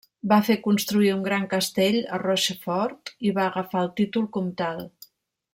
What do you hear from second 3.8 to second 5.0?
el títol comtal.